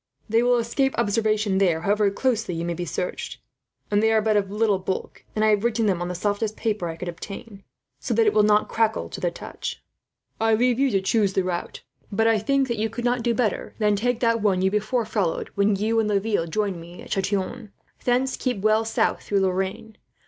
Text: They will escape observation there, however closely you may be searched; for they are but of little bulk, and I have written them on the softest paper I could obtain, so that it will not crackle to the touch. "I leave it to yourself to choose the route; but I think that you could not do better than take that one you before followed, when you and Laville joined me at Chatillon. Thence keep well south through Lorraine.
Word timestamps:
They 0.27 0.41
will 0.41 0.57
escape 0.57 0.97
observation 0.97 1.59
there, 1.59 1.81
however 1.81 2.09
closely 2.09 2.55
you 2.55 2.65
may 2.65 2.73
be 2.73 2.85
searched; 2.85 3.39
for 3.87 3.97
they 3.97 4.11
are 4.11 4.19
but 4.19 4.35
of 4.35 4.49
little 4.49 4.79
bulk, 4.79 5.23
and 5.35 5.45
I 5.45 5.49
have 5.49 5.63
written 5.63 5.85
them 5.85 6.01
on 6.01 6.07
the 6.07 6.15
softest 6.15 6.57
paper 6.57 6.87
I 6.89 6.95
could 6.95 7.07
obtain, 7.07 7.61
so 7.99 8.15
that 8.15 8.25
it 8.25 8.33
will 8.33 8.41
not 8.41 8.67
crackle 8.67 9.09
to 9.09 9.21
the 9.21 9.29
touch. 9.29 9.79
"I 10.39 10.55
leave 10.55 10.77
it 10.79 10.79
to 10.79 10.83
yourself 10.87 10.91
to 10.93 11.01
choose 11.11 11.33
the 11.33 11.43
route; 11.43 11.83
but 12.11 12.25
I 12.25 12.39
think 12.39 12.67
that 12.67 12.79
you 12.79 12.89
could 12.89 13.05
not 13.05 13.21
do 13.21 13.35
better 13.35 13.75
than 13.77 13.95
take 13.95 14.21
that 14.21 14.41
one 14.41 14.63
you 14.63 14.71
before 14.71 15.05
followed, 15.05 15.51
when 15.53 15.75
you 15.75 15.99
and 15.99 16.09
Laville 16.09 16.47
joined 16.49 16.81
me 16.81 17.03
at 17.03 17.11
Chatillon. 17.11 17.71
Thence 18.03 18.37
keep 18.37 18.61
well 18.63 18.83
south 18.83 19.21
through 19.21 19.41
Lorraine. 19.41 19.97